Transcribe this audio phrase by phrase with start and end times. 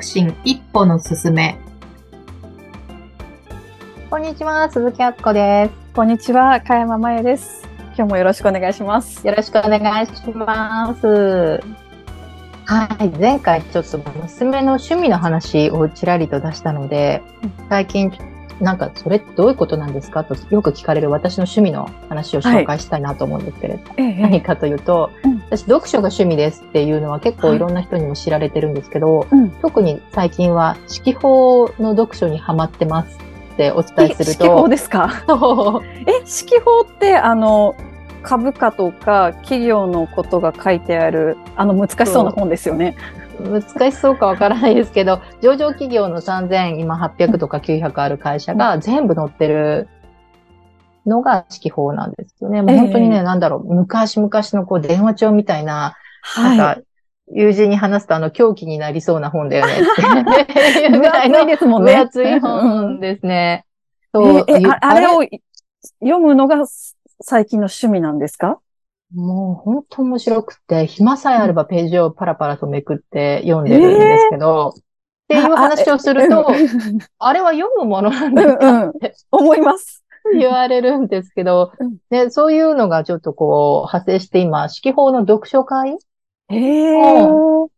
[0.00, 1.58] 促進一歩の進め。
[4.08, 5.94] こんにちは、鈴木あっこです。
[5.94, 7.68] こんにちは、かやままえです。
[7.96, 9.26] 今日もよろしくお願いします。
[9.26, 11.06] よろしくお願いします。
[12.64, 17.22] はい、前回ちょっと娘の趣味の話をちらりと出したので、
[17.68, 18.10] 最近
[18.60, 25.42] なんかそれってどういうことなんですかとよく聞かれる私の趣味の話を紹介したいなと思うんですけれど、ええ何かというと、うん。
[25.50, 29.50] 私読書が趣味ですっていうのは結構いろんな人にも知られてるんですけど、うん。
[29.62, 33.18] 特に最近は四季法の読書にハマってます
[33.54, 35.10] ってお伝えする四季報と、ですか？
[36.06, 37.74] え、四季報って、あの、
[38.22, 42.94] 株価とか企業のことが書いてある、あの難しそうな本ですよね。
[43.40, 49.88] 難しそうかわからないですけど、上場企業の3000、今800とか900ある会社が全部載ってる
[51.06, 52.62] のが四季報なんですよね。
[52.62, 55.96] もう本当にね、ええなんだろう、昔々のこう電話帳みたいな、
[56.36, 56.80] なんはか、
[57.32, 60.86] 友人に話すとあの狂気になりそうな本だよねって。
[60.86, 60.90] い。
[60.98, 61.92] 分厚いですもんね。
[61.92, 63.64] 分厚い本ですね。
[64.12, 65.22] そうえ、えああれあを
[66.00, 66.64] 読むのが
[67.22, 68.58] 最近の趣味なんですか？
[69.14, 74.80] もう本当面白くて、暇さえあればページをパラパラとめくって読んでるんですけど、っ
[75.28, 76.46] ていう話をすると、
[77.18, 78.70] あれは読むものなんですか？
[78.70, 78.92] うんうん。
[79.30, 80.04] 思います。
[80.38, 85.96] 言われるんですけどうん、で、そういうのがちょっとこう派生して今、四季報の読書会
[86.50, 87.26] ええ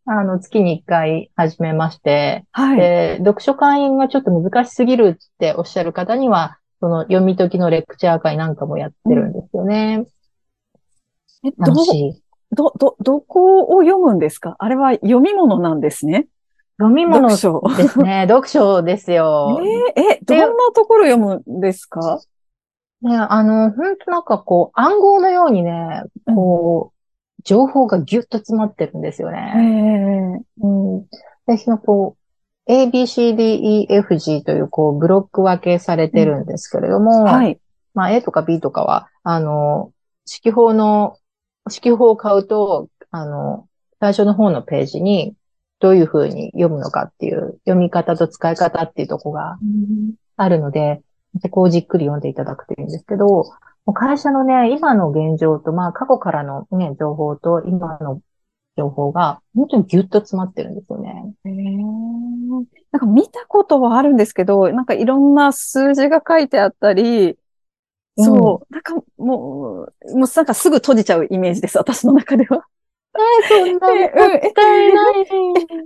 [0.06, 2.76] あの、月に一回始めまして、はい。
[2.76, 10.04] で、読書会がちょっと難しすぎるっておっしゃる方には、その読み解きのレクチャー会なんかもやってるんですよね。
[11.44, 11.74] えど。
[12.54, 14.56] ど、ど、どこを読むんですか？
[14.58, 16.26] あれは読み物なんですね。
[16.78, 17.28] 読み物。
[17.30, 18.26] ですね。
[18.28, 19.58] 読書ですよ。
[19.96, 22.20] えーえ、どんなところ読むんですか？
[23.00, 30.44] ね、あの、本当なんかこう、暗号のようにね、こう、情報がギュッと詰まってるんですよえね。
[30.60, 30.66] えう
[30.98, 31.06] ん。
[31.46, 32.16] で、そのこ
[32.68, 37.58] う、A, B, C, D, E, F, G というこう、ブロック分けされてるんですけれども、はい。
[37.94, 39.90] まあ A とか B とかは、あの、
[40.24, 41.16] 式法の、
[41.68, 43.68] 式法を買うと、あの、
[44.00, 45.34] 最初の方のページに、
[45.80, 49.58] どういうふうに読むのかっていう、読み方と使い方っていうとこが
[50.36, 51.02] あるので、
[51.40, 53.44] そこをじっくり読んでいただくといいんですけど、
[53.94, 58.20] 会社のね、今の現状と、まあ過去からのね、情報と今の
[58.76, 61.34] 情報が、本当にギュッと詰まってるんですよね。
[61.44, 61.52] ええ
[62.92, 67.36] なんか見たことはあるんですけど、なんかいろんな数字が書いてあったり、
[68.16, 69.94] そう、なんかもう、もう
[70.36, 72.64] なんかすぐ閉じちゃうイメージです、私の中では。
[73.48, 75.26] そんなえうんえったいない。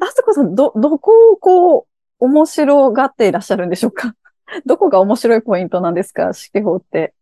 [0.01, 1.87] あそこさん、ど、どこをこ
[2.21, 4.15] う、面白がっていらっしゃるんでしょうか？
[4.65, 6.33] どこが面白いポイントなんですか？
[6.33, 7.15] 四季法って。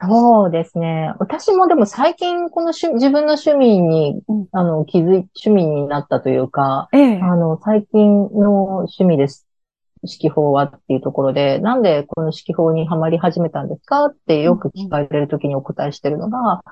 [0.00, 1.12] そうですね。
[1.18, 5.06] 私もでも最近この趣自分の趣味に、うんあの、気づい、
[5.44, 9.47] 趣味になったというか、ええあの、最近の趣味です。
[10.06, 14.06] 式法はっていうところで、なんでこの式法にはまり始めたんですか？
[14.06, 16.62] ってよく聞かれるときにお答えしてるのが、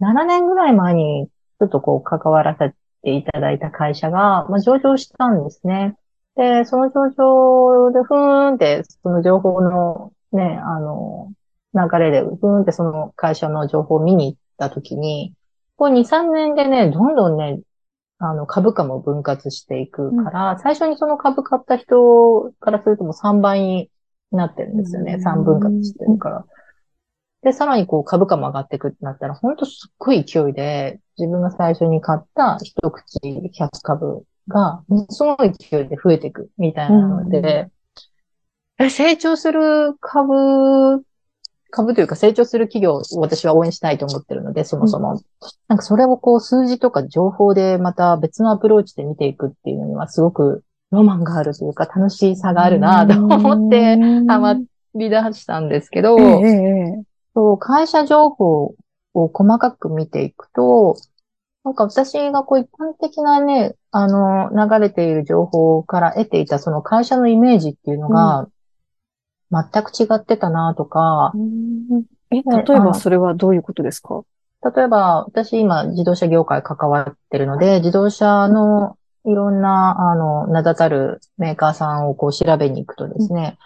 [0.00, 1.28] 7年ぐらい前に
[1.60, 5.96] ちょっとこう関わらせていただいた会社が、まあ、上場したんですね。
[6.36, 11.32] で、その上場でふーんって、その情報のね、あの、
[11.74, 15.32] 流れでふーんってその会社の情報を見に行ったときに、
[15.76, 17.60] こう2、3年でね、どんどんね、
[18.18, 23.90] あの、株価も分割していくから、最初にその株買った人からするともう3倍に
[24.30, 25.14] なってるんですよね。
[25.14, 26.44] うん3分割してるから。
[27.42, 37.70] で、さらにこう株価も上がっていくってなったら、ほんとすっごい勢いで、自分が最初に買った一口100株が、ものすごい勢いで増えていくみたいなので、
[38.78, 41.04] え成長する株、
[41.74, 45.20] 株というか成長する企業を私は応援したいと思ってるので、そもそも。
[45.66, 50.62] なんかそれをこう数字とか情報でまた別のアプローチで見ていくっていうのにはすごく
[50.92, 53.96] ロマンがあるというか楽しさがあるなと思って
[54.28, 54.54] ハマ
[54.94, 56.16] り出したんですけど、
[57.34, 58.74] そう会社情報
[59.14, 60.96] を細かく見ていくと、
[61.64, 68.48] なんか私がこう一般的なね、あの、流れている情報から得ていたその会社のイメージっていうのが、
[69.50, 71.32] 全く違ってたなとか、
[72.30, 74.22] え、例えばそれはどういうことですか？
[74.74, 78.96] 例えば、私今自動車業界関わってるので、自動車の
[79.26, 83.58] いろんな、あの、名だたるメーカーさんをこう調べに行くとですね、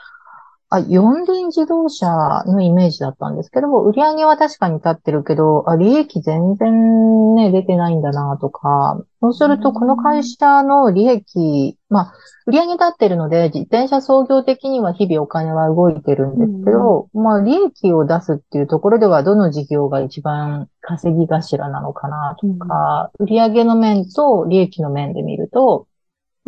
[0.70, 12.14] あ、四輪自動車のイメージだったんですけど、売り上げは確かに立ってるけど、あ、利益全然ね、出てないんだなとか、そうするとこの会社の利益、まあ、
[12.46, 25.86] 売り上げ立ってるので、自転車創業的には日々お金は動いてるんですけど、まあ、利益を出すっていうところでは、どの事業が一番稼ぎ頭なのかなとか、売上の面と利益の面で見ると、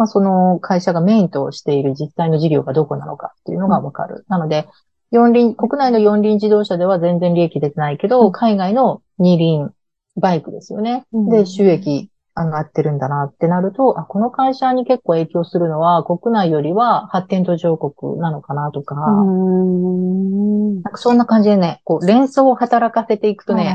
[0.01, 4.25] まあ、その会社がメインとしている実際の事業がどこなのかっていうのがわかる。
[4.29, 4.67] なので、
[5.11, 9.75] 四輪、国内の四輪自動車では全然利益出てないけど、うん海外の二輪
[10.17, 11.05] バイクですよね。
[11.13, 20.75] うんで、収益上がってるんだなってなると、あ、この会社に結構影響するのは国内よりは発展途上国なのかなとか、ん。
[20.77, 23.75] なんかそんな感じでね、こう連想を働かせていくとね、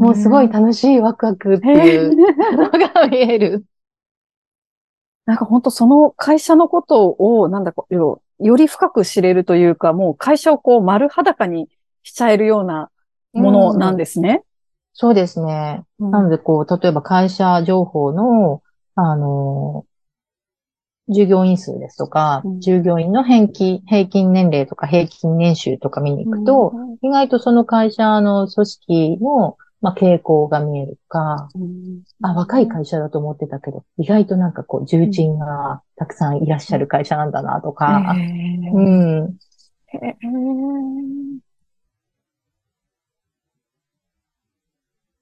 [0.00, 2.16] もうすごい楽しいワクワクっていう
[2.56, 3.66] のが見える。
[5.26, 11.68] なんか本当その会社のことを、なんだこう、よより深く知れるというか、もう会社をこう丸裸に
[12.02, 12.90] しちゃえるような
[13.32, 14.42] ものなんですね。
[14.92, 15.82] そうですね。
[15.98, 18.62] なので、こう、例えば会社情報の、
[18.94, 19.86] あの、
[21.08, 26.72] 従業員数ですとか、うん従業員の平均、平均年齢とか平均年収とか見に行くと、
[27.02, 32.02] 意外とその会社の組織の、まあ、傾向が見えるとか、うん。
[32.22, 38.14] あ、若い会社だと思ってたけど、意外となんかこう、重鎮がたくさんいらっしゃる会社なんだなとか、
[38.72, 39.36] うん。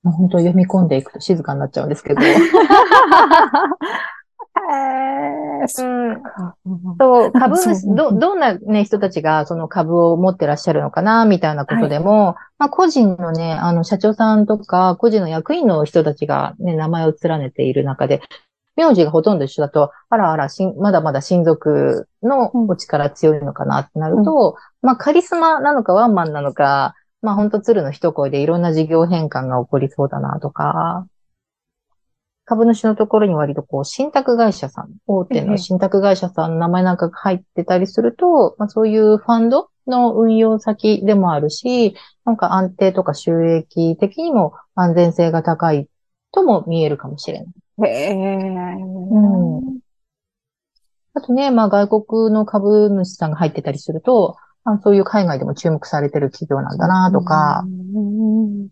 [0.05, 2.21] 本当読み込んでいくと静かになっちゃうんですけど。
[4.55, 18.21] へーそう株主、ど、どんなね、人たちがその株を持ってらっしゃるのかな、みたいなことでも、まあ個人のね、あの、社長さんとか、個人の役員の人たちがね、名前を連ねている中で、
[18.77, 31.07] 名字がほとんど一緒だと、あらあら、まだまだ親族のお力強いのかなってなると、まあカリスマなのかワンマンなのか、まあ本当鶴の一声でいろんな事業変換が起こりそうだなとか、
[32.53, 41.97] 株主のところに割とこう、信託会社さん、大手の信託会社さんの名前なんかが入ってたりすると、まあそういうファンドの運用先でもあるし、
[42.27, 45.89] なんか安定とか収益的にも安全性が高い
[46.31, 47.47] とも見えるかもしれな
[47.87, 47.91] い。
[47.91, 48.15] へえ。
[48.15, 49.79] うん
[51.15, 58.69] あとね、まあ外国の株主さんが入ってたりすると、あそういう海外でも注目されてる企業なんだなとか、うん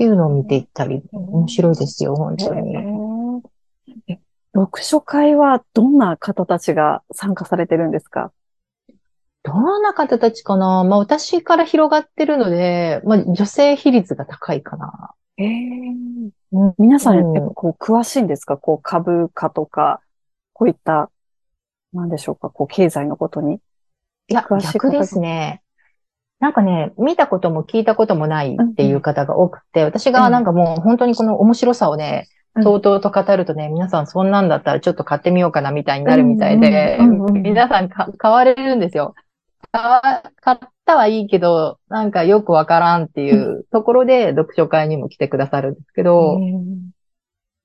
[0.00, 2.74] っていうのを見ていったり、面白いですよ、本当に。
[4.08, 4.18] え
[4.54, 8.32] 読書会はどんな方たちが参加されてるんですか？
[9.42, 10.84] どんな方たちかな？
[10.84, 15.10] まあ私から広がってるので、まあ女性比率が高いかな。
[15.36, 15.48] ええ
[16.52, 18.56] うん皆さん、うんやっぱこう、詳しいんですか？
[18.56, 20.00] こう、株価とか、
[20.54, 21.10] こういった、
[21.92, 22.48] なんでしょうか？
[22.48, 23.56] こう、経済のことに。
[24.28, 25.60] いや、逆ですね。
[26.40, 32.64] なんかね、見たことも聞いたこともないっていう方が多くて、私がなんかもう本当にこの面白さをね、うん。
[32.64, 36.98] とうとうと語るとね、皆さんそんなんだったらちょっと買ってみようかなみたいになるみたいで
[37.32, 39.14] 皆さんか買われるんですよ。
[39.70, 46.40] 買ったはいいけど、なんかよくわからんっていうところで読書会にも来てくださるんですけど、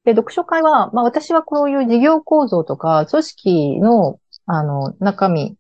[0.04, 5.56] で、読書会は、まあ私はこういう事業構造とか、組織の、あの、中身、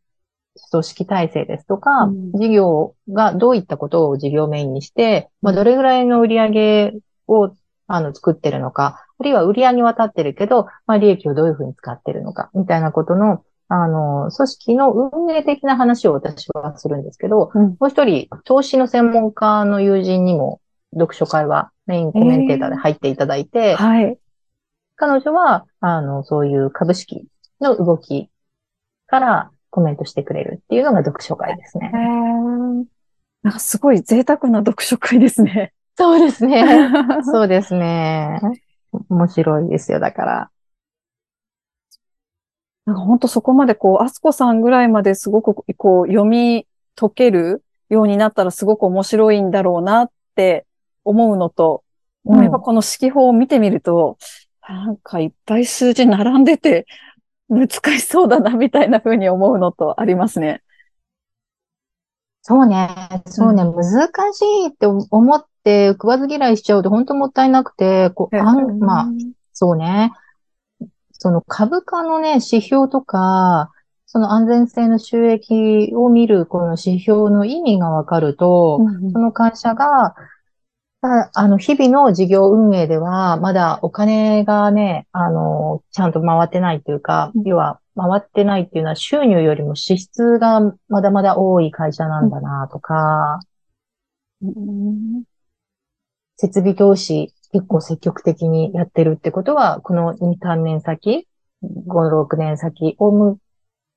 [0.71, 2.31] 組織体制ですとか、うん。
[2.31, 6.93] 事業がどういったことを事業メインにして、まあどれぐらいの売り上げ
[7.27, 7.51] を、
[7.87, 17.61] あの、作ってるのか、あるいは売り上げは立ってるけど、まあ利益をどういうふうに使ってるのか、みたいなことの、あの、組織の運営的な話を私はするんですけど、うん。
[17.79, 20.61] もう一人、投資の専門家の友人にも、
[20.93, 24.17] 読書会はメインコメンテーターで入っていただいて、はい。
[24.95, 27.27] 彼女は、あの、そういう株式
[27.59, 28.29] の動き
[29.07, 31.97] からコメントしてくれるっていうのが読書会ですねへ。
[31.97, 32.85] ー
[33.43, 35.73] なんかすごい贅沢な読書会ですね。
[35.97, 36.63] そうですね。
[37.29, 38.39] そうですね。
[39.09, 40.51] 面白いですよ、だから。
[42.85, 46.65] なんか本当そこまでこう、アスコさんぐらいまですごくこう、読み
[46.95, 50.65] 解けるようになったらすごく面白いんだろうなって
[51.03, 51.83] 思うのと、
[52.23, 54.17] うんやっぱこの式法を見てみると、
[54.67, 56.87] なんかいっぱい数字並んでて
[57.49, 60.61] 難しそうだなみたいな風に思うのとありますね。
[62.41, 62.89] そうね。
[63.25, 63.63] そうね。
[63.63, 69.07] 難しいって思って食わず嫌いしちゃうと本当もったいなくて、こう、あん、まあ、
[69.51, 70.11] そうね。
[71.11, 73.71] その株価のね、指標とか、
[74.05, 80.15] その安全性の収益を見るこの指標の意味がわかると、うんその会社が、
[81.01, 90.59] ああの、日々の事業運営では、まだお金がね、あの、ちゃんと回ってないというかうん、要は、回ってないっていうのは収入よりも支出が
[90.89, 93.39] まだまだ多い会社なんだなとか、
[94.41, 95.23] うん。
[96.37, 101.27] 設備投資結構積極的にやってるってことは、この2、3年先、
[101.61, 103.37] 5、6年先を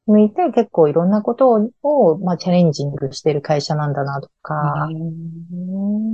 [0.09, 4.89] 向向いて結構いろんなことを、をまあ、チャレンジングしてる会社なんだなとか、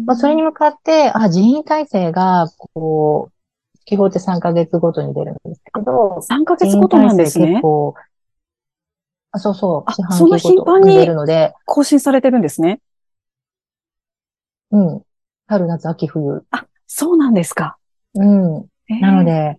[0.07, 7.47] まあ、それに向かって、あ、人員体制が、こう、記号って3ヶ月ごとに出るんですけど、3ヶ月ごとなんですね。
[7.49, 7.95] 結構、
[9.33, 12.81] あ、そうそう、あそんな期ごと頻繁に出るので、更新されてるんですね。
[14.71, 15.03] うん。
[15.47, 16.45] 春、夏、秋、冬。
[16.51, 17.77] あ、そうなんですか。
[18.15, 18.67] うん。
[18.89, 19.59] えーなの、で、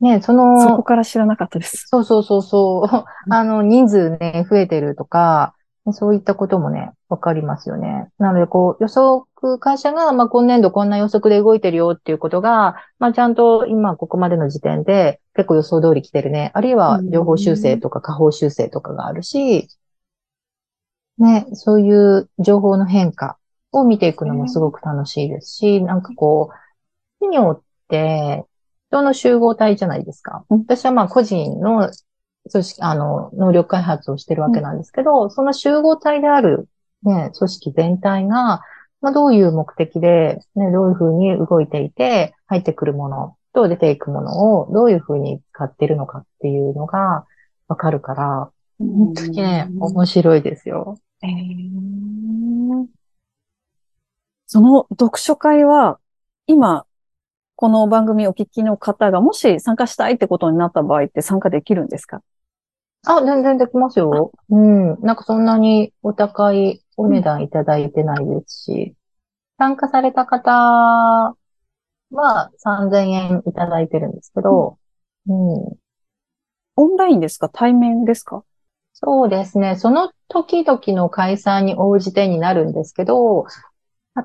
[0.00, 1.86] ね、そそこの、から知らなかったです。
[1.88, 5.54] そうそうそうそう、あの、人数ね、増えてるとか、
[5.92, 8.08] そういったこともね、わかりますよね。
[8.18, 16.50] なので、こう、予測、会社が、まあ、今年度こんな予測で動いてるよっていうことが、まあ、ちゃんと今ここまでの時点で結構予想通り来てるね。
[16.54, 19.68] あるいは情報修正とか下方修正とかがあるし、
[21.18, 23.38] ね、そういう情報の変化
[23.72, 26.54] を見ていくのもすごく楽しいですし、なんかこう、
[27.20, 28.46] 企業って
[28.90, 30.44] 人の集合体じゃないですか。
[30.50, 31.90] うん私はまあ個人の
[32.50, 36.68] 組織、あの、能力開発をしてるわけなんですけど、その集合体である
[37.02, 38.62] ね、組織全体が、
[39.00, 47.26] まあ、どういう目的で、ね、どういうふうに動いていて、入ってくるものと出ていくものをどういうふうに使ってるのかっていうのが
[47.68, 50.98] わかるから、本当にね、面白いですよ。
[51.22, 52.20] えー
[54.52, 56.00] その読書会は、
[56.48, 56.84] 今、
[57.60, 62.22] この番組お聞きの方がもし参加したいってことになった場合って参加できるんですか？
[63.04, 64.32] あ、全然できますよ。
[64.48, 64.98] うん。
[65.02, 68.94] なんかそんなにお高いお値段いただいてないですし、
[69.58, 70.52] 参加された方
[72.12, 74.78] は3000円いただいてるんですけど、
[75.28, 75.34] うん。
[76.76, 77.50] オンラインですか？
[77.50, 78.42] 対面ですか？
[78.94, 79.76] そうですね。
[79.76, 83.50] その時々の開催に応じてになるんですけど、あ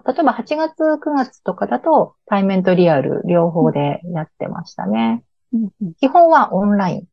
[0.06, 5.24] 例えば8月、9月とかだと対面とリアル両方でやってましたね。
[6.00, 7.04] 基本はオンライン。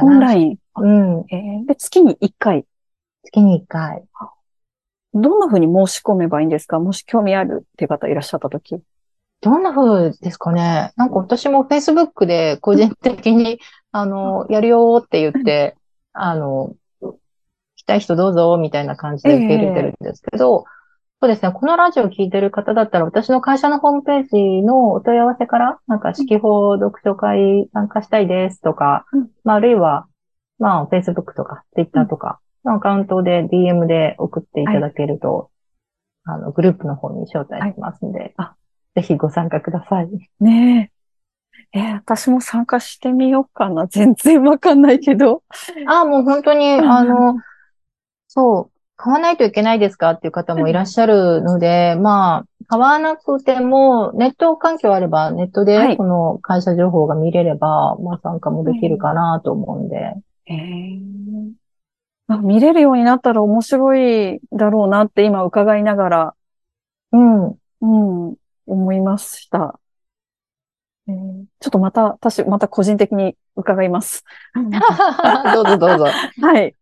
[0.00, 0.58] オンライン。
[0.76, 1.24] うん。
[1.30, 2.64] えーで、月に1回。
[3.24, 4.04] 月に1回。
[5.12, 6.80] どんな風に申し込めばいいんですか？
[6.80, 8.80] もし興味あるっていう方いらっしゃった時。
[9.40, 10.92] どんな風ですかね？
[10.96, 13.60] なんか私も Facebook で個人的に、
[13.92, 15.76] あの、やるよって言って、
[16.12, 16.74] あの、
[17.76, 20.64] 来たい人どうぞみたいな感じで受け入れてるんですけど、
[21.20, 30.06] そうですね、このラジオ聞いてる方だったら私の会社のホームページのお問い合わせから、なんか四季報読書会参加したいですとか、うんまあ、あるいは、
[30.58, 35.50] まあ、Facebook とか Twitter とかのアカウントで DM で送っていただけると、
[36.24, 38.54] あの、グループの方に招待しますんで、あ
[38.94, 40.08] ぜひご参加ください。
[40.40, 40.90] ね
[41.72, 41.78] え。
[41.78, 43.86] えー私も参加してみようかな。
[43.86, 45.42] 全然わかんないけど。
[45.86, 47.36] ああ、もう本当に、あの、
[48.28, 50.10] そう、買わないといけないですか？
[50.10, 60.14] っていう方もいらっしゃるので、まあ、買わなくても、ネット環境あれば、ネットはいでこの会社情報が見れれば、まあ参加もできるかなと思うんで。
[60.46, 61.52] えー
[62.26, 66.34] あ見れるようになったら面白いだろうなって今伺いながら、
[67.12, 67.48] うん。
[67.48, 67.50] う
[68.30, 68.34] ん、
[68.66, 69.78] 思いました。
[71.06, 74.24] えーちょっとまた、私、また個人的に伺います。
[75.54, 76.06] どうぞどうぞ。
[76.06, 76.74] いはい。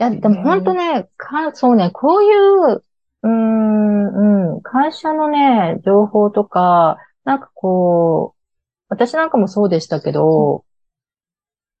[0.00, 2.84] や、でも本当ね、か、そうね、こういう、
[3.22, 8.40] うーん、うん、会社のね、情報とか、なんかこう、
[8.88, 10.64] 私なんかもそうでしたけど、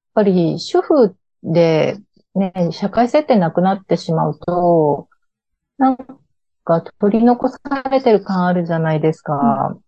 [0.08, 1.98] やっぱり主婦で、
[2.34, 5.08] ね、社会設定なくなってしまうと、
[5.78, 5.96] なん
[6.62, 7.58] か取り残さ
[7.90, 9.78] れてる感あるじゃないですか。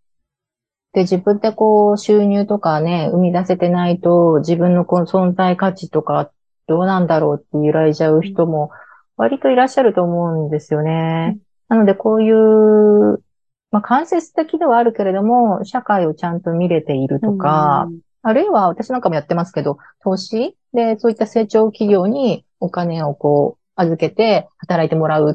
[0.95, 6.33] で、自分でこう収入とかね、生み出せてないと、自分のこう存在価値とか
[6.67, 8.71] どうなんだろうって揺らいじゃう人も
[9.17, 11.39] 割といらっしゃると思うんですよね。
[11.69, 13.23] なのでこういう、
[13.71, 17.89] まあ間接的ではあるけれども、社会をちゃんと見れているとか、
[18.23, 20.57] あるいは私なんかもやってますけど、投資？
[20.73, 25.35] でそういった成長企業にお金をこう預けて働いてもらうっ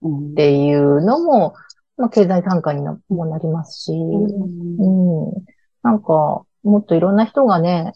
[0.00, 1.54] うん、ていうのも、
[1.96, 5.26] まあ経済参加になもなりますし、うん。
[5.26, 5.44] うん。
[5.82, 7.94] なんか、もっといろんな人がね、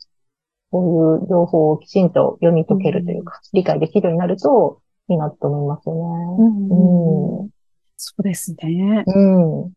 [0.72, 7.50] こういう情報をきちんと読み解けるというか、理解できるようになるといいなと思いますよね。
[7.96, 9.04] そうですね。
[9.06, 9.64] うん。
[9.64, 9.72] うん。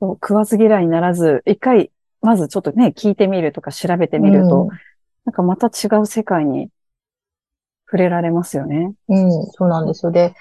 [0.00, 4.68] そう食わず嫌いにならず、一回、まずちょっとね、聞いてみるとか調べてみると、
[5.24, 6.68] なんかまた違う世界に
[7.86, 8.92] 触れられますよね。
[9.08, 10.10] うん、うん、そうなんですよ。
[10.10, 10.34] で、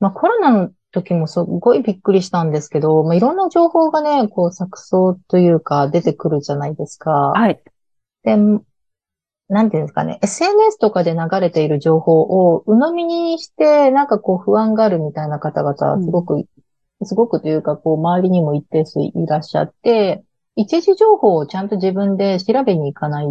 [0.00, 7.10] まあコロナの時もすごいびっくりしたんですけど、まあいろんな情報がね、こう錯綜というか出てくるじゃないですか。
[7.10, 7.62] はい。
[8.26, 8.36] で、
[9.48, 16.44] なんていうんですかね、SNS とかで流れている情報を鵜呑みにして、なんかこう不安があるみたいな方々、すごく、
[17.04, 20.24] すごくというか、こう周りにも一定数いらっしゃって、
[20.56, 23.26] 一時情報をちゃんと自分で調べに行かない、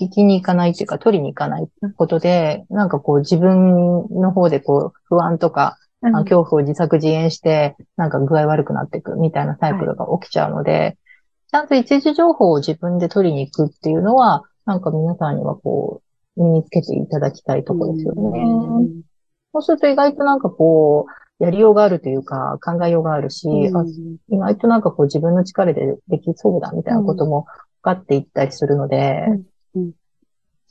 [0.00, 16.02] 聞きに行かないっていうか、取りに行かないことで、なんかこう自分の方でこう不安とか、恐怖を自作自演して、なんか具合悪くなっていくみたいなサイクルが起きちゃうので、ちゃんと一時情報を自分で取りに行くっていうのは、なんか皆さんにはこ
[16.36, 18.44] う、身につけていただきたいところですよね。
[19.52, 23.76] そうすると意外となんかこう、やりようがあるというか、考えようがあるし、うん。
[23.76, 23.84] あ
[24.28, 27.46] 意外となんかこう自分の力でできそうだみたいなことも
[27.82, 29.26] 分かっていったりするので、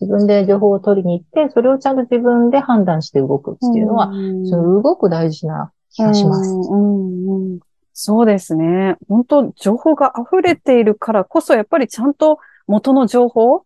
[0.01, 4.47] 自分で情報を取りに行って、それをちゃんと自分で判断して動くっていうのは、うん。
[4.47, 6.49] すごく大事な気がします。
[6.49, 7.25] うん。
[7.25, 7.53] うん。
[7.53, 7.59] うん
[7.93, 8.97] そうですね。
[9.07, 13.65] 本当情報が溢れているからこそ、やっぱりちゃんと元の情報、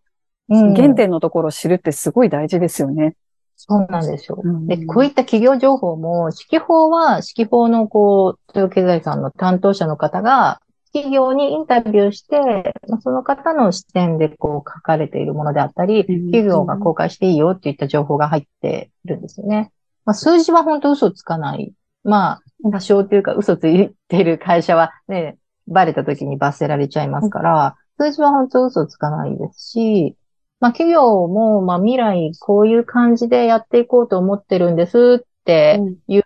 [0.50, 3.16] うん原点のところを知るってすごい大事ですよね。
[3.56, 4.40] そうなんですよ。
[4.42, 10.60] うんで、こういった企業情報も、指揮法は、指揮法のこう、東洋経済産の担当者の方が、
[10.92, 12.40] 企業にインタビューして、
[12.88, 19.70] まあその方の視点でこう書かれているものであったり、うん企業が公開していいよっていった情報が入っているんですよね。
[20.04, 21.74] まあ、数字は本当嘘つかない。
[22.04, 30.16] まあ、多少というか嘘ついている会社はね、バレた時に罰せられちゃいますから、数字は本当嘘つかないですし、
[30.60, 36.24] まあ企業も、まあ未来こういう感じでやっていこうと思ってるんですっていう、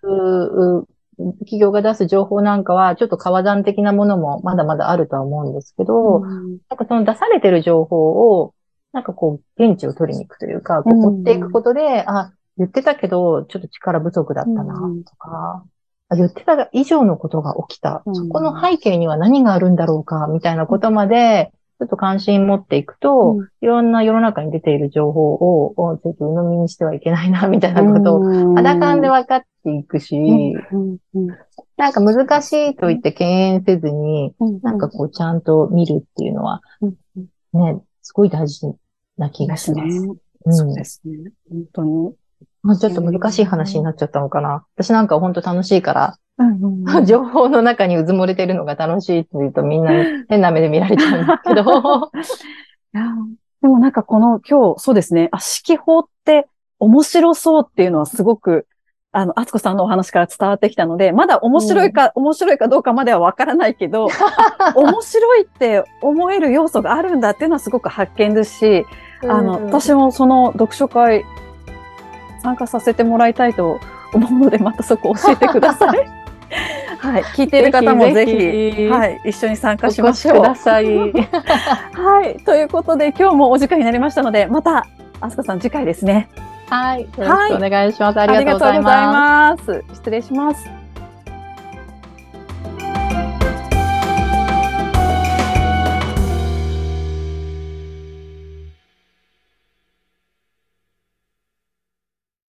[1.40, 6.58] 企業が出す情報なんかは、ちょっと川山的なものもまだまだあるとは思うんですけど、うん。
[6.68, 8.54] なんかその出されてる情報を、
[8.92, 15.71] なんかこう、現地を取りに行くというか、こううん追っていくことで、あ、言ってたけど、ちょっと力不足だったなうん、とか、あ
[16.16, 18.02] 言ってた以上のことが起きた。
[18.06, 18.14] うん。
[18.14, 23.48] そこの背景には何があるんだろうか、みたいなことまで、ちょっと関心持っていくと、うん。
[23.60, 30.96] いろんな世の中に出ている情報を、おちょっと鵜呑みにしてはいけないな、みたいなことを、を肌感で分かっていくし、うん。
[31.14, 31.26] うん。
[31.76, 34.60] なんか難しいと言って敬遠せずに、うん。
[34.62, 36.62] なんかこう、ちゃんと見るっていうのは、
[37.52, 38.72] ね、すごい大事
[39.18, 40.06] な気がします。
[40.50, 41.32] そうですね。
[41.50, 42.14] 本当に。
[42.62, 44.64] まあちょっと難しい話になっちゃったのかな。
[44.76, 52.10] 私なんか本当楽しいから、うんうん 情報の中にうずもれてるのが楽しいって言うとみんなに変な目で見られちゃうんですけど。
[52.94, 53.04] いや
[53.62, 55.28] でもなんかこの今日、そうですね。
[55.30, 56.48] あ、指揮法って
[56.80, 58.66] 面白そうっていうのはすごく、
[59.12, 64.08] あの、あつこさんのお話から伝わってきたので、まだ面白いか、面白いかどうかまではわからないけど、
[64.74, 68.84] 面白いって思える要素があるんだっていうのはすごく発見ですし、
[69.22, 71.24] あの、私もその読書会
[72.42, 73.78] 参加させてもらいたいと
[74.12, 76.22] 思うので、またそこ教えてください。
[76.98, 77.22] はい。
[77.22, 79.20] 聞いている方もぜひ、はい。
[79.24, 80.36] 一緒に参加おしましょう。
[80.36, 80.86] 越しください。
[81.94, 82.36] はい。
[82.44, 84.86] ということで、今日もお時間になりましたので、また、
[85.20, 86.28] あすかさん次回ですね。
[86.68, 87.02] はい。
[87.02, 88.20] よろしくお願いします。
[88.20, 88.80] ありがとうござい。
[88.80, 89.84] ます。
[89.94, 90.81] 失礼します。